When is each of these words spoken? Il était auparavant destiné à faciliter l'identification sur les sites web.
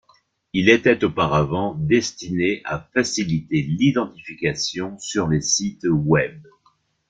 Il 0.53 0.69
était 0.69 1.03
auparavant 1.03 1.75
destiné 1.75 2.61
à 2.65 2.79
faciliter 2.79 3.61
l'identification 3.61 4.97
sur 4.97 5.27
les 5.27 5.41
sites 5.41 5.85
web. 5.87 6.41